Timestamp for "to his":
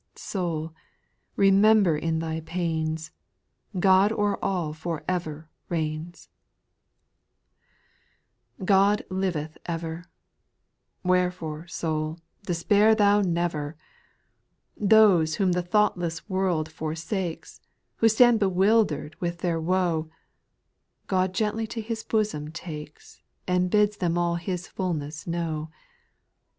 21.67-22.03